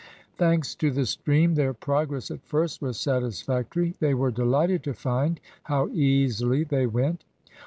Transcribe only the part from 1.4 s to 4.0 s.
their progress at first was satisfactory.